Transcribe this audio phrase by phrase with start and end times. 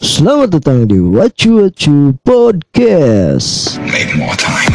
[0.00, 3.76] Selamat datang di Wacu Wacu Podcast.
[3.84, 4.72] Make more time.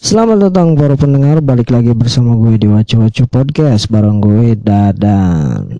[0.00, 5.76] Selamat datang para pendengar, balik lagi bersama gue di Wacu Wacu Podcast bareng gue Dadan.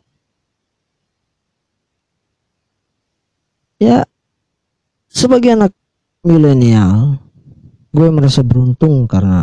[3.81, 4.05] Ya,
[5.09, 5.73] sebagai anak
[6.23, 7.19] milenial,
[7.91, 9.43] gue merasa beruntung karena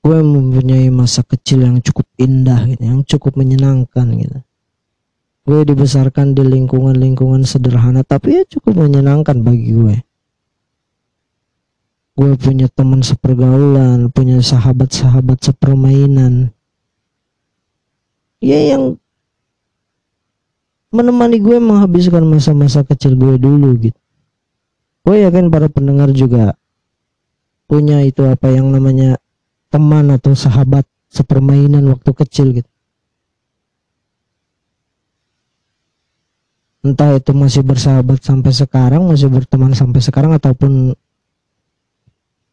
[0.00, 4.38] gue mempunyai masa kecil yang cukup indah, gitu, yang cukup menyenangkan gitu.
[5.48, 9.96] Gue dibesarkan di lingkungan-lingkungan sederhana, tapi ya cukup menyenangkan bagi gue.
[12.20, 16.52] Gue punya teman sepergaulan, punya sahabat-sahabat sepermainan.
[18.44, 19.00] Ya yang
[20.92, 24.00] menemani gue menghabiskan masa-masa kecil gue dulu gitu
[25.04, 26.54] gue yakin para pendengar juga
[27.70, 29.16] punya itu apa yang namanya
[29.70, 32.70] teman atau sahabat sepermainan waktu kecil gitu.
[36.80, 40.96] Entah itu masih bersahabat sampai sekarang masih berteman sampai sekarang ataupun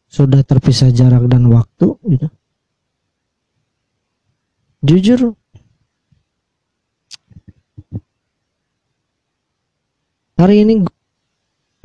[0.08, 2.28] sudah terpisah jarak dan waktu gitu.
[4.84, 5.20] Jujur
[10.38, 10.86] hari ini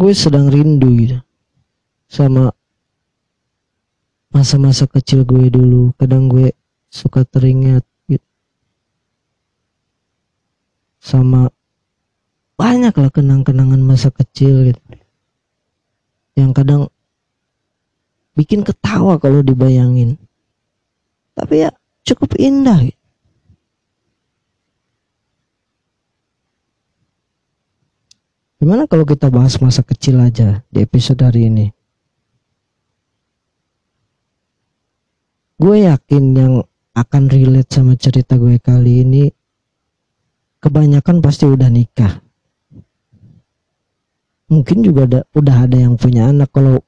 [0.03, 1.17] gue sedang rindu gitu.
[2.11, 2.51] Sama
[4.35, 5.95] masa-masa kecil gue dulu.
[5.95, 6.51] Kadang gue
[6.91, 8.27] suka teringat gitu.
[10.99, 11.47] Sama
[12.59, 14.83] banyak lah kenang-kenangan masa kecil gitu.
[16.35, 16.81] Yang kadang
[18.35, 20.19] bikin ketawa kalau dibayangin.
[21.31, 21.71] Tapi ya
[22.03, 23.02] cukup indah gitu.
[28.64, 31.67] Gimana kalau kita bahas masa kecil aja di episode hari ini?
[35.59, 36.53] Gue yakin yang
[36.95, 39.27] akan relate sama cerita gue kali ini
[40.64, 42.23] kebanyakan pasti udah nikah.
[44.48, 46.80] Mungkin juga ada, udah ada yang punya anak kalau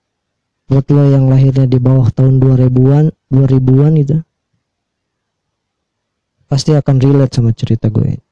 [0.72, 4.24] buat lo yang lahirnya di bawah tahun 2000-an, 2000-an itu
[6.48, 8.25] pasti akan relate sama cerita gue.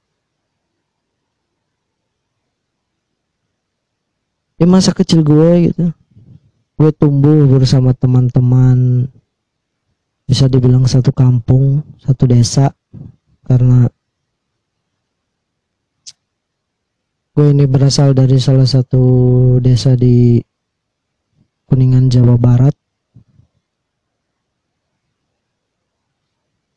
[4.63, 5.91] Di masa kecil gue gitu.
[6.79, 9.11] Gue tumbuh bersama teman-teman.
[10.23, 12.71] Bisa dibilang satu kampung satu desa.
[13.43, 13.91] Karena
[17.35, 19.03] gue ini berasal dari salah satu
[19.59, 20.39] desa di
[21.67, 22.75] Kuningan Jawa Barat.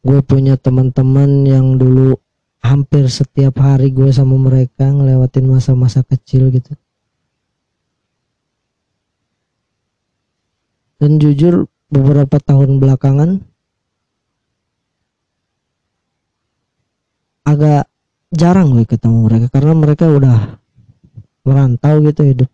[0.03, 2.19] Gue punya teman-teman yang dulu
[2.67, 6.75] hampir setiap hari gue sama mereka ngelewatin masa-masa kecil gitu
[11.07, 13.39] dan jujur beberapa tahun belakangan
[17.47, 17.87] agak
[18.35, 19.47] jarang gue ketemu mereka.
[19.55, 20.59] Karena mereka udah
[21.47, 22.51] merantau gitu hidup.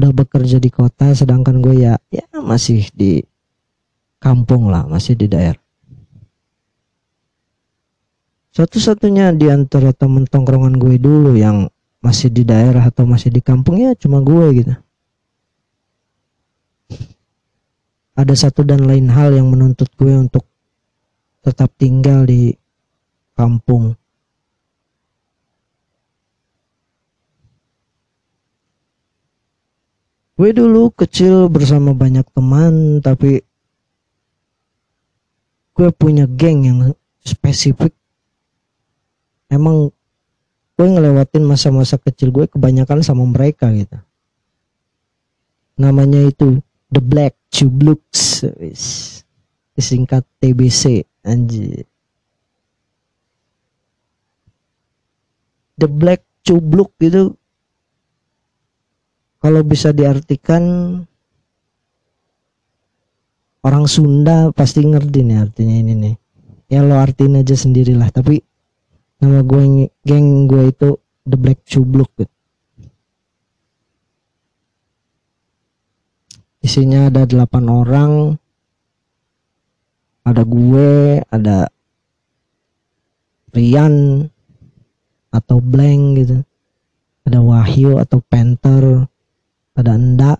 [0.00, 3.20] Udah bekerja di kota sedangkan gue ya ya masih di
[4.16, 5.60] kampung lah masih di daerah.
[8.56, 11.68] Satu-satunya di antara temen tongkrongan gue dulu yang
[12.00, 14.74] masih di daerah atau masih di kampung ya cuma gue gitu
[18.14, 20.46] ada satu dan lain hal yang menuntut gue untuk
[21.42, 22.54] tetap tinggal di
[23.34, 23.98] kampung.
[30.34, 33.38] Gue dulu kecil bersama banyak teman, tapi
[35.74, 36.78] gue punya geng yang
[37.22, 37.94] spesifik.
[39.46, 39.94] Emang
[40.74, 43.94] gue ngelewatin masa-masa kecil gue kebanyakan sama mereka gitu.
[45.78, 46.58] Namanya itu
[46.94, 48.06] The Black Cublux
[49.74, 51.82] disingkat TBC anjir.
[55.74, 57.34] The Black Cubluk itu
[59.42, 60.62] kalau bisa diartikan
[63.66, 66.14] orang Sunda pasti ngerti nih artinya ini nih.
[66.70, 68.38] Ya lo artiin aja sendirilah tapi
[69.18, 70.94] nama gue geng gue itu
[71.26, 72.33] The Black Cubluk gitu
[76.64, 78.12] isinya ada delapan orang.
[80.24, 81.68] Ada gue ada
[83.52, 84.24] Rian
[85.28, 86.40] atau Blank gitu.
[87.28, 89.04] Ada Wahyu atau Panther.
[89.76, 90.32] Ada Enda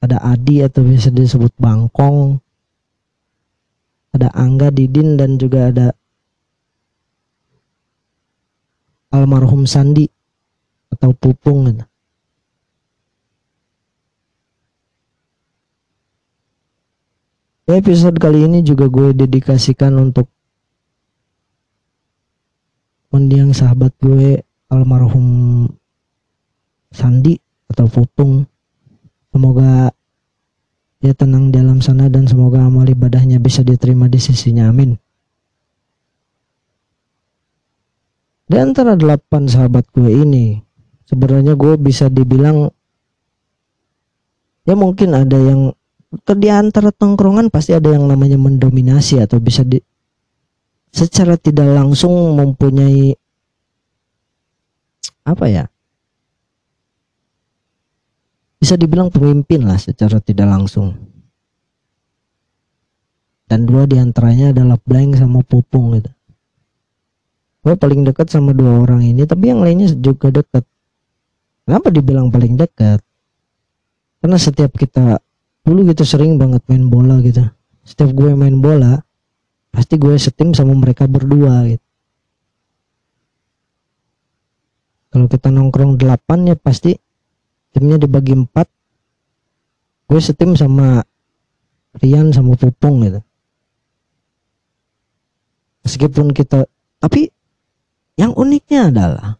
[0.00, 2.40] ada Adi atau bisa disebut Bangkong.
[4.16, 5.92] Ada Angga Didin dan juga ada
[9.12, 10.08] almarhum Sandi
[10.90, 11.89] atau Pupung gitu
[17.76, 20.26] episode kali ini juga gue dedikasikan untuk
[23.14, 25.66] mendiang sahabat gue almarhum
[26.90, 27.38] Sandi
[27.70, 28.46] atau Putung
[29.30, 29.94] semoga
[31.00, 34.68] dia tenang di alam sana dan semoga amal ibadahnya bisa diterima di sisinya.
[34.68, 35.00] Amin.
[38.44, 40.60] Di antara delapan sahabat gue ini
[41.08, 42.68] sebenarnya gue bisa dibilang
[44.68, 45.72] ya mungkin ada yang
[46.10, 49.78] di antara tongkrongan pasti ada yang namanya mendominasi atau bisa di
[50.90, 53.14] secara tidak langsung mempunyai
[55.22, 55.64] apa ya?
[58.60, 60.92] Bisa dibilang pemimpin lah secara tidak langsung.
[63.46, 66.10] Dan dua di antaranya adalah Blank sama Pupung gitu.
[67.60, 70.66] Gue paling dekat sama dua orang ini tapi yang lainnya juga dekat.
[71.64, 72.98] Kenapa dibilang paling dekat?
[74.20, 75.22] Karena setiap kita
[75.64, 77.44] dulu gitu sering banget main bola gitu.
[77.84, 79.00] Setiap gue main bola,
[79.72, 81.84] pasti gue setim sama mereka berdua gitu.
[85.10, 86.94] Kalau kita nongkrong delapan ya pasti
[87.74, 88.70] timnya dibagi empat.
[90.06, 91.02] Gue setim sama
[91.98, 93.18] Rian sama Pupung gitu.
[95.82, 96.70] Meskipun kita,
[97.02, 97.26] tapi
[98.14, 99.39] yang uniknya adalah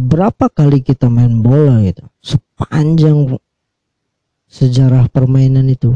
[0.00, 2.08] berapa kali kita main bola gitu?
[2.24, 3.36] Sepanjang
[4.48, 5.94] sejarah permainan itu.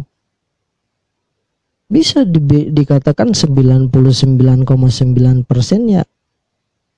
[1.88, 3.90] Bisa di, dikatakan 99,9
[5.44, 6.02] persen ya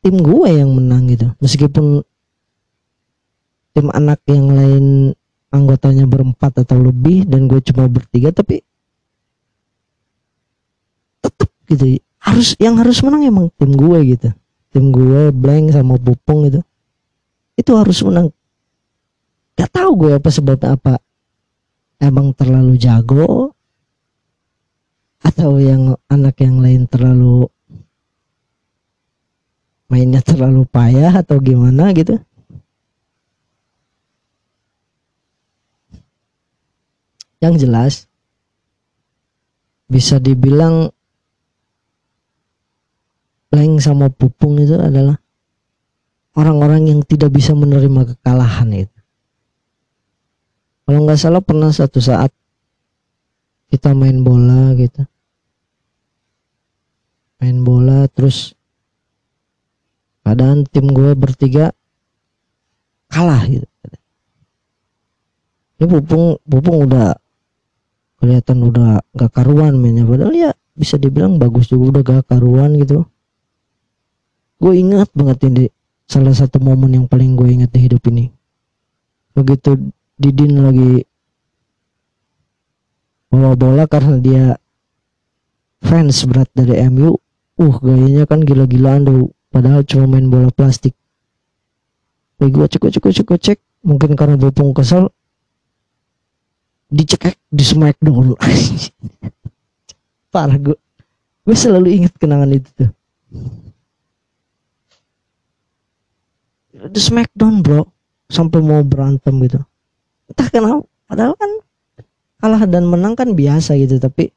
[0.03, 1.31] tim gue yang menang gitu.
[1.43, 2.03] Meskipun
[3.75, 4.85] tim anak yang lain
[5.51, 8.63] anggotanya berempat atau lebih dan gue cuma bertiga tapi
[11.23, 11.99] tetap gitu.
[12.23, 14.31] Harus yang harus menang emang tim gue gitu.
[14.71, 16.63] Tim gue blank sama pupung gitu
[17.57, 18.29] itu harus menang.
[19.57, 21.01] Gak tahu gue apa sebabnya apa.
[21.97, 23.57] Emang terlalu jago?
[25.25, 27.49] Atau yang anak yang lain terlalu
[29.89, 32.21] mainnya terlalu payah atau gimana gitu?
[37.41, 37.95] Yang jelas
[39.89, 40.93] bisa dibilang
[43.55, 45.17] Leng sama Pupung itu adalah
[46.37, 48.99] orang-orang yang tidak bisa menerima kekalahan itu.
[50.87, 52.31] Kalau nggak salah pernah satu saat
[53.73, 55.03] kita main bola gitu.
[57.43, 58.55] Main bola terus
[60.23, 61.75] keadaan tim gue bertiga
[63.11, 63.67] kalah gitu.
[65.77, 67.19] Ini pupung pupung udah
[68.17, 73.05] kelihatan udah gak karuan mainnya padahal ya bisa dibilang bagus juga udah gak karuan gitu.
[74.57, 75.69] Gue ingat banget ini
[76.07, 78.31] salah satu momen yang paling gue ingat di hidup ini.
[79.37, 81.05] Begitu Didin lagi
[83.29, 84.45] bawa bola karena dia
[85.85, 87.21] fans berat dari MU
[87.61, 89.29] uh gayanya kan gila-gilaan tuh.
[89.53, 90.97] Padahal cuma main bola plastik.
[92.37, 93.59] Tapi gue cek cek cek cek.
[93.85, 95.13] Mungkin karena bopong kesel
[96.87, 98.39] dicekek di smackdown
[100.33, 100.79] parah gue
[101.43, 102.91] gue selalu ingat kenangan itu tuh
[106.77, 107.83] di Smackdown bro.
[108.27, 109.63] Sampai mau berantem gitu.
[110.29, 110.83] Entah kenapa.
[111.07, 111.51] Padahal kan
[112.43, 114.29] kalah dan menang kan biasa gitu tapi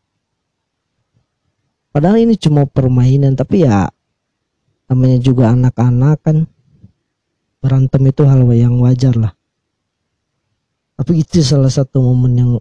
[1.89, 3.89] padahal ini cuma permainan tapi ya
[4.87, 6.37] namanya juga anak-anak kan.
[7.59, 9.35] Berantem itu hal yang wajar lah.
[10.95, 12.51] Tapi itu salah satu momen yang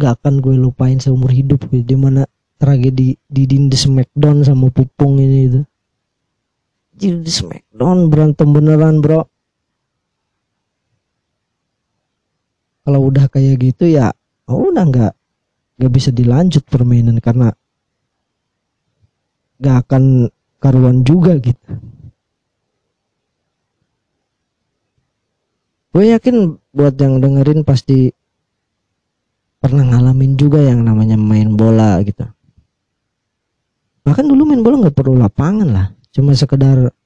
[0.00, 1.84] gak akan gue lupain seumur hidup gitu.
[1.84, 2.24] Di mana
[2.56, 5.60] tragedi di Dindi Smackdown sama Pupung ini itu
[6.96, 9.28] jadi di Smackdown berantem beneran bro.
[12.86, 14.14] Kalau udah kayak gitu ya
[14.48, 15.12] oh udah nggak
[15.76, 17.52] nggak bisa dilanjut permainan karena
[19.60, 21.70] nggak akan karuan juga gitu.
[25.92, 28.12] Gue yakin buat yang dengerin pasti
[29.56, 32.24] pernah ngalamin juga yang namanya main bola gitu.
[34.04, 36.96] Bahkan dulu main bola nggak perlu lapangan lah cuma sekedar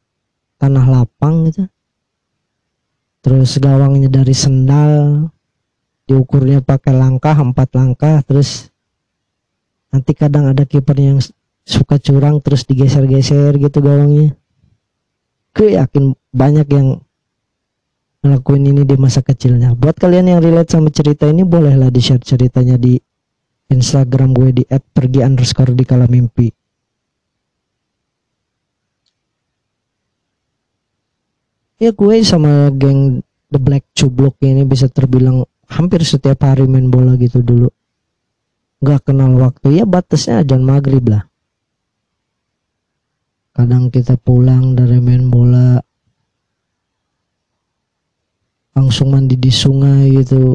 [0.62, 1.66] tanah lapang gitu.
[3.26, 5.26] Terus gawangnya dari sendal
[6.06, 8.70] diukurnya pakai langkah empat langkah terus
[9.90, 11.18] nanti kadang ada kiper yang
[11.66, 14.38] suka curang terus digeser-geser gitu gawangnya.
[15.50, 17.02] Gue yakin banyak yang
[18.22, 19.74] ngelakuin ini di masa kecilnya.
[19.74, 22.94] Buat kalian yang relate sama cerita ini bolehlah di share ceritanya di
[23.66, 26.59] Instagram gue di @pergi underscore di kala mimpi
[31.80, 37.18] ya gue sama geng The Black Cublok ini bisa terbilang hampir setiap hari main bola
[37.18, 37.72] gitu dulu.
[38.84, 39.82] Nggak kenal waktu.
[39.82, 41.26] Ya batasnya ajan maghrib lah.
[43.50, 45.82] Kadang kita pulang dari main bola
[48.76, 50.54] langsung mandi di sungai gitu.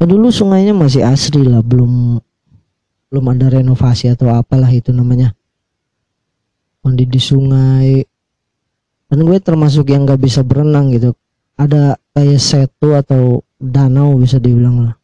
[0.00, 2.16] Oh, dulu sungainya masih asri lah belum
[3.12, 5.36] belum ada renovasi atau apalah itu namanya.
[6.80, 8.00] Mandi di sungai
[9.10, 11.10] dan gue termasuk yang gak bisa berenang gitu.
[11.58, 14.94] Ada kayak setu atau danau bisa dibilang lah.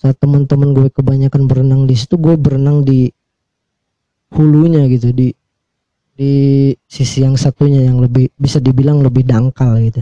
[0.00, 3.12] Saat teman-teman gue kebanyakan berenang di situ gue berenang di
[4.32, 5.30] hulunya gitu di
[6.16, 6.32] di
[6.88, 10.00] sisi yang satunya yang lebih bisa dibilang lebih dangkal gitu.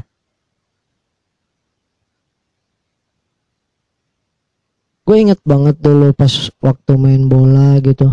[5.05, 6.33] Gue inget banget dulu pas
[6.63, 8.09] waktu main bola gitu.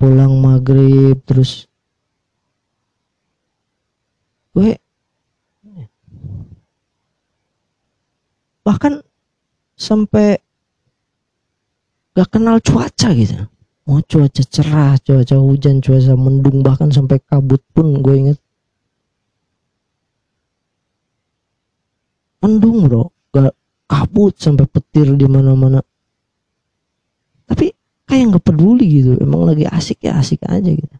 [0.00, 1.68] Pulang maghrib terus
[4.54, 4.70] gue
[8.62, 9.02] bahkan
[9.74, 10.38] sampai
[12.14, 13.50] gak kenal cuaca gitu.
[13.84, 18.38] Mau cuaca cerah cuaca hujan cuaca mendung bahkan sampai kabut pun gue inget
[22.40, 23.10] mendung bro.
[23.34, 23.52] Gak
[23.90, 25.82] kabut sampai petir di mana-mana.
[27.44, 27.74] Tapi
[28.08, 29.18] kayak nggak peduli gitu.
[29.20, 30.96] Emang lagi asik ya asik aja gitu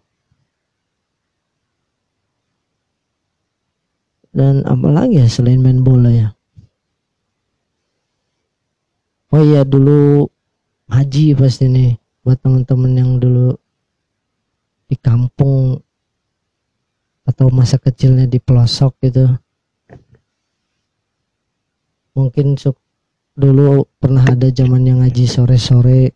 [4.34, 6.28] dan apalagi ya selain main bola ya?
[9.30, 10.26] Oh iya dulu
[10.90, 11.94] haji pasti nih
[12.26, 13.54] buat temen-temen yang dulu
[14.90, 15.78] di kampung
[17.24, 19.26] atau masa kecilnya di pelosok gitu.
[22.14, 22.78] Mungkin suk
[23.34, 26.14] dulu pernah ada zaman yang ngaji sore-sore.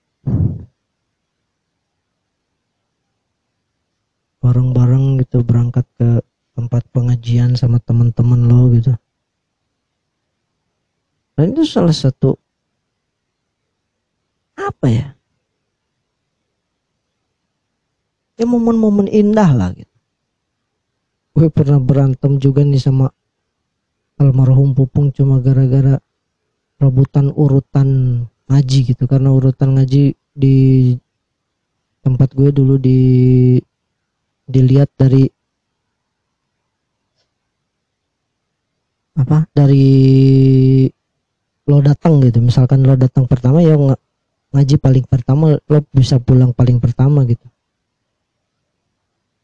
[4.39, 6.23] Bareng-bareng gitu berangkat ke
[6.59, 8.91] tempat pengajian sama teman-teman lo gitu.
[11.39, 12.35] Dan itu salah satu
[14.59, 15.07] apa ya?
[18.35, 19.95] Ya momen-momen indah lah gitu.
[21.39, 23.07] Gue pernah berantem juga nih sama
[24.19, 26.03] almarhum pupung cuma gara-gara
[26.83, 27.89] rebutan urutan
[28.51, 29.07] ngaji gitu.
[29.07, 30.57] Karena urutan ngaji di
[32.03, 32.99] tempat gue dulu di
[34.51, 35.38] dilihat dari
[39.19, 39.91] apa dari
[41.67, 42.39] lo datang gitu.
[42.39, 43.75] Misalkan lo datang pertama ya
[44.55, 47.45] ngaji paling pertama lo bisa pulang paling pertama gitu.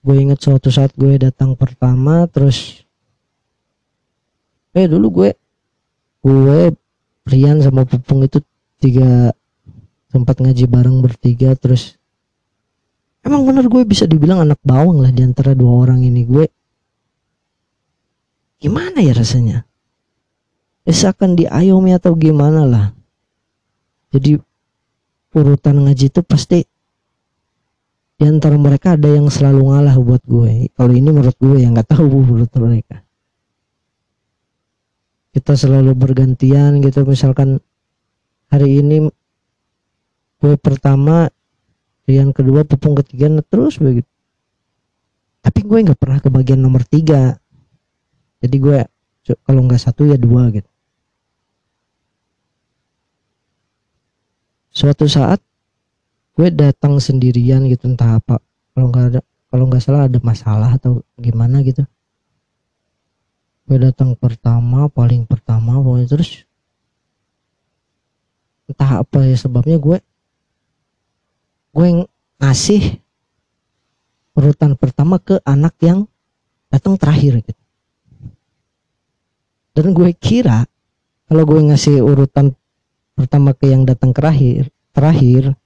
[0.04, 2.86] Gue inget suatu saat gue datang pertama terus
[4.72, 5.30] eh dulu gue
[6.22, 6.60] gue
[7.24, 8.44] Rian sama Pupung itu
[8.78, 9.32] tiga
[10.12, 11.96] tempat ngaji bareng bertiga terus
[13.24, 16.22] emang bener gue bisa dibilang anak bawang lah di antara dua orang ini.
[16.22, 16.46] Gue
[18.64, 19.68] gimana ya rasanya
[20.88, 22.86] misalkan diayomi atau gimana lah
[24.08, 24.40] jadi
[25.36, 26.64] urutan ngaji itu pasti
[28.14, 30.70] di antara mereka ada yang selalu ngalah buat gue.
[30.70, 33.02] Kalau ini menurut gue yang nggak tahu menurut mereka.
[35.34, 37.02] Kita selalu bergantian gitu.
[37.02, 37.58] Misalkan
[38.54, 39.10] hari ini
[40.38, 41.26] gue pertama,
[42.06, 44.06] yang kedua, pupung ketiga, terus begitu.
[45.42, 47.34] Tapi gue nggak pernah ke bagian nomor tiga.
[48.44, 48.78] Jadi gue
[49.48, 50.68] kalau nggak satu ya dua gitu.
[54.74, 55.38] suatu saat
[56.34, 58.42] gue datang sendirian gitu entah apa.
[58.74, 59.20] Kalau nggak ada
[59.54, 61.86] kalau nggak salah ada masalah atau gimana gitu.
[63.64, 66.42] Gue datang pertama paling pertama pokoknya terus
[68.66, 70.02] entah apa ya sebabnya gue
[71.70, 71.88] gue
[72.42, 72.98] ngasih
[74.34, 76.10] urutan pertama ke anak yang
[76.68, 77.63] datang terakhir gitu
[79.74, 80.64] dan gue kira
[81.26, 82.54] kalau gue ngasih urutan
[83.18, 85.58] pertama ke yang datang terakhir terakhir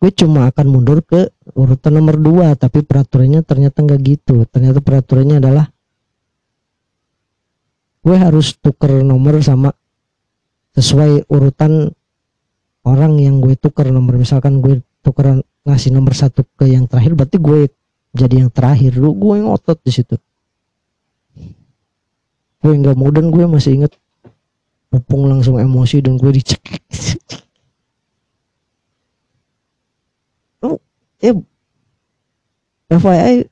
[0.00, 4.48] gue cuma akan mundur ke urutan nomor dua tapi peraturannya ternyata nggak gitu.
[4.48, 5.68] Ternyata peraturannya adalah
[8.00, 9.76] gue harus tuker nomor sama
[10.72, 11.92] sesuai urutan
[12.88, 14.16] orang yang gue tuker nomor.
[14.16, 17.68] Misalkan gue tuker ngasih nomor satu ke yang terakhir berarti gue
[18.16, 18.96] jadi yang terakhir.
[18.96, 20.16] Lu gue ngotot di situ
[22.60, 23.92] gue nggak dan gue masih inget
[24.90, 26.58] Pupung langsung emosi dan gue dicek.
[30.66, 30.82] oh,
[31.22, 31.30] ya.
[32.90, 33.46] FYI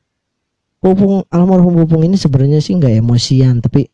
[0.82, 3.86] Pupung almarhum Pupung ini sebenarnya sih nggak emosian tapi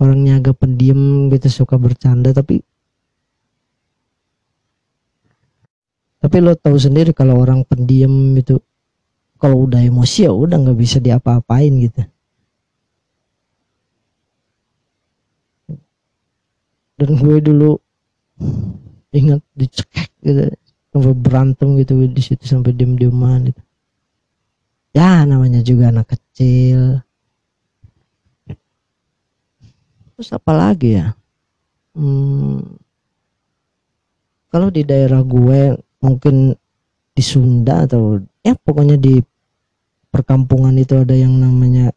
[0.00, 2.64] orangnya agak pendiam gitu suka bercanda tapi
[6.18, 8.56] tapi lo tahu sendiri kalau orang pendiam itu
[9.36, 12.02] kalau udah emosi ya udah nggak bisa diapa-apain gitu
[17.02, 17.74] dan gue dulu
[19.10, 20.54] ingat dicekek gitu
[20.94, 23.60] sampai berantem gitu di situ sampai diem dieman gitu.
[24.94, 27.02] Ya namanya juga anak kecil.
[30.14, 31.16] Terus apa lagi ya?
[31.98, 32.78] Hmm,
[34.52, 36.54] kalau di daerah gue mungkin
[37.12, 39.20] di Sunda atau ya pokoknya di
[40.12, 41.92] perkampungan itu ada yang namanya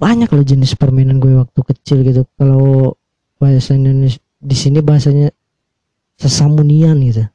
[0.00, 2.24] banyak loh jenis permainan gue waktu kecil gitu.
[2.40, 2.96] Kalau
[3.36, 5.28] bahasa Indonesia di sini bahasanya
[6.16, 7.28] sesamunian gitu.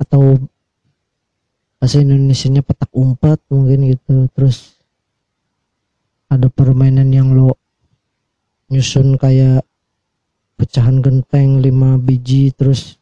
[0.00, 0.48] Atau
[1.76, 4.32] bahasa Indonesia-nya petak umpet mungkin gitu.
[4.32, 4.80] Terus
[6.32, 7.60] ada permainan yang lo
[8.72, 9.60] nyusun kayak
[10.56, 12.96] pecahan genteng 5 biji terus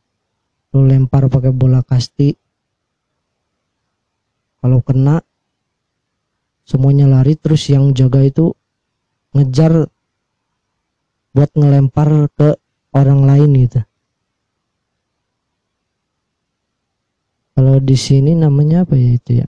[0.75, 2.35] lo lempar pakai bola kasti.
[4.59, 5.23] Kalau kena
[6.67, 8.59] semuanya lari terus yang jaga itu
[9.37, 9.88] ngejar
[11.37, 12.56] buat ngelempar ke
[12.97, 13.80] orang lain gitu.
[17.58, 19.47] Kalau di sini namanya apa ya itu ya?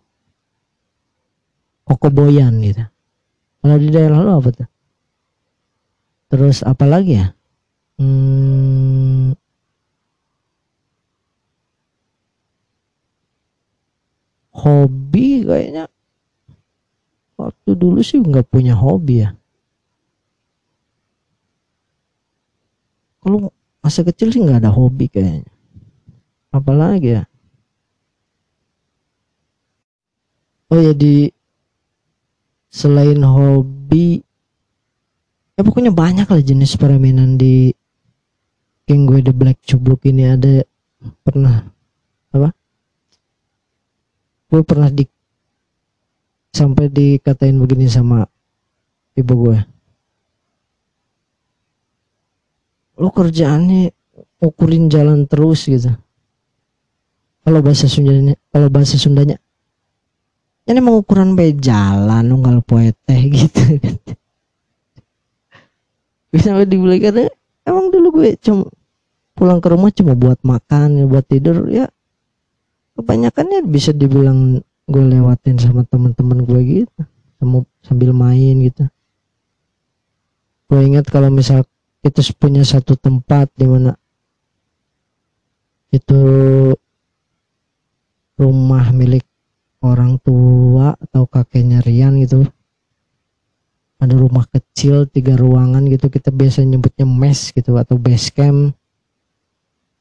[1.87, 2.83] Kokoboyan gitu.
[3.63, 4.69] Kalau di daerah lo apa tuh?
[6.31, 7.35] Terus apa lagi ya?
[7.99, 9.35] Hmm,
[14.55, 15.91] hobi kayaknya.
[17.39, 19.40] Waktu dulu sih nggak punya hobi ya.
[23.21, 23.53] Kalau
[23.85, 25.49] masa kecil sih nggak ada hobi kayaknya.
[26.51, 27.23] Apalagi ya?
[30.71, 31.29] Oh ya di
[32.71, 34.23] selain hobi
[35.59, 37.75] ya pokoknya banyak lah jenis permainan di
[38.87, 40.63] King gue The Black Cubluk ini ada
[41.27, 41.67] pernah
[42.31, 42.55] apa
[44.51, 45.03] gue pernah di
[46.55, 48.23] sampai dikatain begini sama
[49.19, 49.59] ibu gue
[53.01, 53.89] lo kerjaannya
[54.45, 55.89] ukurin jalan terus gitu.
[57.41, 59.41] Kalau bahasa Sundanya kalau bahasa Sundanya
[60.69, 63.61] ini mau ukuran be jalan lo nggak poeteh gitu.
[66.31, 67.33] Bisa dibilang
[67.65, 68.69] emang dulu gue cuma
[69.35, 71.89] pulang ke rumah cuma buat makan buat tidur ya
[72.95, 77.03] kebanyakannya bisa dibilang gue lewatin sama teman-teman gue gitu
[77.81, 78.85] sambil main gitu.
[80.71, 81.67] Gue ingat kalau misal
[82.01, 83.93] kita punya satu tempat di mana
[85.93, 86.21] itu
[88.41, 89.27] rumah milik
[89.85, 92.49] orang tua atau kakeknya Rian gitu.
[94.01, 96.09] Ada rumah kecil tiga ruangan gitu.
[96.09, 98.73] Kita biasa nyebutnya mes gitu atau base camp.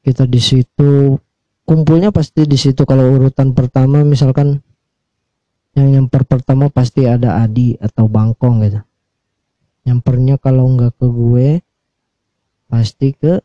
[0.00, 1.20] Kita di situ
[1.68, 2.88] kumpulnya pasti di situ.
[2.88, 4.56] Kalau urutan pertama misalkan
[5.76, 8.80] yang nyamper pertama pasti ada Adi atau Bangkong gitu.
[9.84, 11.48] Nyampernya kalau nggak ke gue
[12.70, 13.42] pasti ke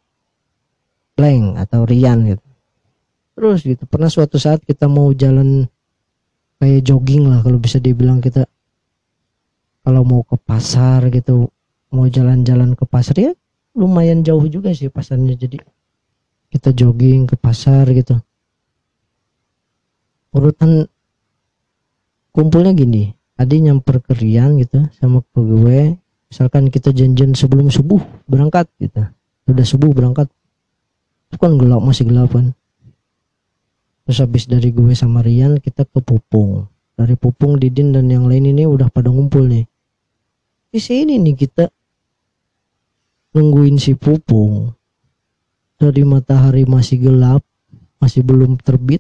[1.18, 2.46] Leng atau Rian gitu.
[3.36, 5.66] Terus gitu pernah suatu saat kita mau jalan
[6.62, 8.48] kayak jogging lah kalau bisa dibilang kita
[9.84, 11.52] kalau mau ke pasar gitu
[11.92, 13.32] mau jalan-jalan ke pasar ya
[13.76, 15.36] lumayan jauh juga sih pasarnya.
[15.36, 15.58] Jadi
[16.54, 18.16] kita jogging ke pasar gitu.
[20.36, 20.88] Urutan
[22.36, 25.96] kumpulnya gini Adi nyamper ke Rian gitu sama ke gue
[26.36, 29.08] misalkan kita janjian sebelum subuh berangkat gitu
[29.48, 30.28] udah subuh berangkat.
[31.32, 32.52] Itu kan gelap masih gelap kan.
[34.06, 36.68] Terus habis dari gue sama Rian kita ke Pupung.
[37.00, 39.66] Dari Pupung Didin dan yang lain ini udah pada ngumpul nih.
[40.76, 41.72] Di sini nih kita
[43.32, 44.76] nungguin si Pupung.
[45.80, 47.48] Dari matahari masih gelap
[48.04, 49.00] masih belum terbit.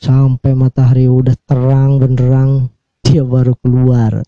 [0.00, 2.70] Sampai matahari udah terang benderang
[3.04, 4.22] dia baru keluar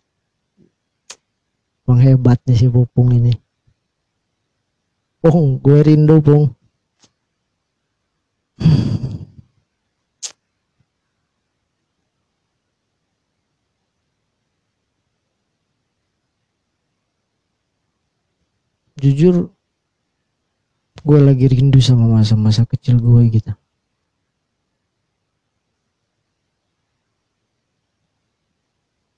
[1.91, 3.35] Bang hebatnya si Pupung ini.
[5.19, 6.55] Pung gue rindu Pung.
[19.03, 19.51] Jujur
[21.03, 23.51] gue lagi rindu sama masa-masa kecil gue gitu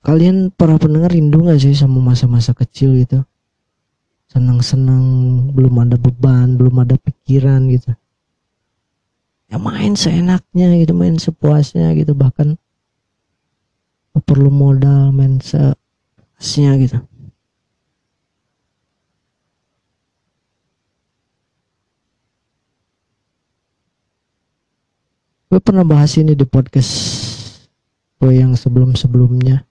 [0.03, 3.23] kalian para pendengar rindu gak sih sama masa-masa kecil gitu?
[4.27, 5.03] Senang-senang
[5.55, 7.95] belum ada beban belum ada pikiran gitu.
[9.47, 12.59] Ya main seenaknya gitu main sepuasnya gitu bahkan
[14.27, 16.99] perlu modal main sepuasnya gitu.
[25.53, 26.91] Gue pernah bahas ini di podcast
[28.17, 29.61] gue yang sebelum-sebelumnya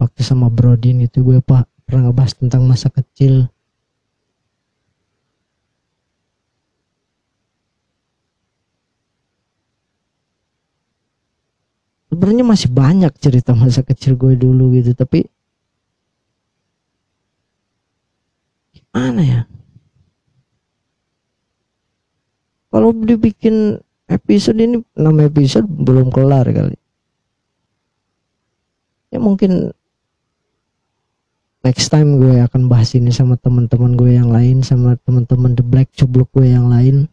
[0.00, 3.52] waktu sama Brodin itu gue pak pernah ngebahas tentang masa kecil.
[12.10, 15.28] Sebenarnya masih banyak cerita masa kecil gue dulu gitu tapi
[18.74, 19.40] gimana ya?
[22.70, 23.78] Kalau dibikin
[24.10, 26.78] episode ini 6 episode belum kelar kali.
[29.10, 29.74] Ya mungkin
[31.60, 35.92] next time gue akan bahas ini sama teman-teman gue yang lain sama teman-teman The Black
[35.92, 37.08] Cubluk gue yang lain.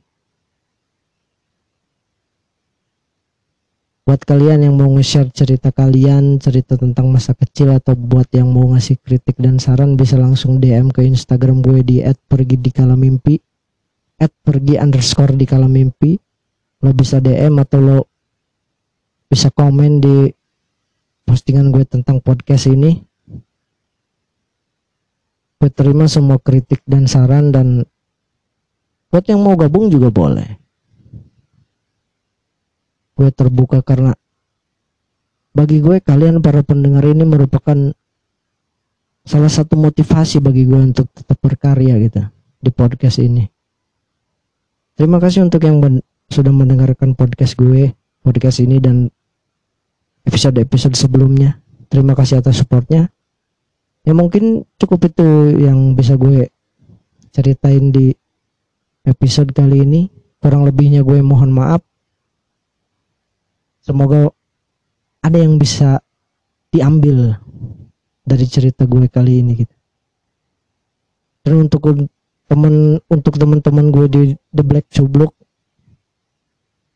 [4.07, 8.71] Buat kalian yang mau nge-share cerita kalian cerita tentang masa kecil atau buat yang mau
[8.71, 11.99] ngasih kritik dan saran bisa langsung DM ke Instagram gue di
[12.31, 13.35] @pergi di kala mimpi
[14.17, 16.17] pergi underscore di kala mimpi
[16.81, 17.99] lo bisa DM atau lo
[19.27, 20.31] bisa komen di
[21.27, 22.95] postingan gue tentang podcast ini
[25.57, 27.83] gue terima semua kritik dan saran dan
[29.09, 30.49] buat yang mau gabung juga boleh
[33.17, 34.13] gue terbuka karena
[35.57, 37.73] bagi gue kalian para pendengar ini merupakan
[39.25, 42.21] salah satu motivasi bagi gue untuk tetap berkarya gitu
[42.61, 43.43] di podcast ini.
[44.93, 47.91] Terima kasih untuk yang men sudah mendengarkan podcast gue,
[48.21, 49.09] podcast ini dan
[50.29, 51.57] episode-episode sebelumnya.
[51.89, 53.09] Terima kasih atas supportnya.
[54.07, 56.47] Ya mungkin cukup itu yang bisa gue
[57.35, 58.15] ceritain di
[59.03, 60.07] episode kali ini.
[60.39, 61.83] Kurang lebihnya gue mohon maaf.
[63.83, 64.31] Semoga
[65.19, 65.99] ada yang bisa
[66.71, 67.35] diambil
[68.23, 69.75] dari cerita gue kali ini gitu.
[71.43, 72.07] Dan untuk
[72.47, 74.21] temen untuk teman-teman gue di
[74.55, 75.35] The Black Sublok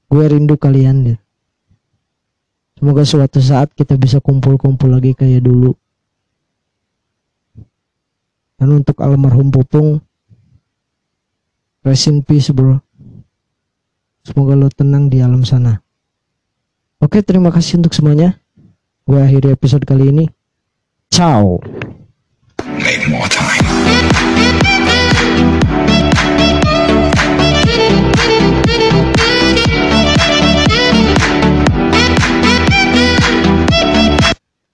[0.08, 1.18] gue rindu kalian ya.
[2.80, 5.76] Semoga suatu saat kita bisa kumpul-kumpul lagi kayak dulu
[8.62, 9.98] dan untuk almarhum Pupung
[11.82, 12.78] rest in peace bro
[14.22, 15.82] semoga lo tenang di alam sana
[17.02, 18.38] Oke, terima kasih untuk semuanya.
[19.10, 20.30] Gue akhiri episode kali ini.
[21.10, 21.58] Ciao.
[22.78, 24.21] Make more time.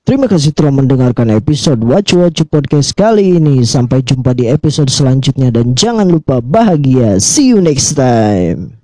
[0.08, 3.60] Terima kasih telah mendengarkan episode Wacu Wacu Podcast kali ini.
[3.68, 7.20] Sampai jumpa di episode selanjutnya dan jangan lupa bahagia.
[7.20, 8.77] See you next time.